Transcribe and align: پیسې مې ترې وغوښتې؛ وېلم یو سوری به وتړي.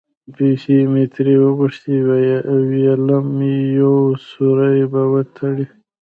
پیسې 0.35 0.77
مې 0.91 1.03
ترې 1.13 1.35
وغوښتې؛ 1.45 1.95
وېلم 2.71 3.27
یو 3.79 3.95
سوری 4.29 4.81
به 4.91 5.01
وتړي. 5.11 5.65